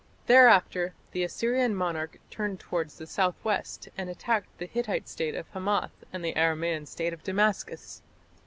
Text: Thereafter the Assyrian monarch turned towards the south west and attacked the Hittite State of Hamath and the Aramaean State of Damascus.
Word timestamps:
Thereafter 0.25 0.95
the 1.11 1.23
Assyrian 1.23 1.75
monarch 1.75 2.17
turned 2.31 2.59
towards 2.59 2.97
the 2.97 3.05
south 3.05 3.35
west 3.45 3.87
and 3.95 4.09
attacked 4.09 4.49
the 4.57 4.65
Hittite 4.65 5.07
State 5.07 5.35
of 5.35 5.47
Hamath 5.49 6.03
and 6.11 6.25
the 6.25 6.33
Aramaean 6.33 6.87
State 6.87 7.13
of 7.13 7.21
Damascus. 7.23 8.01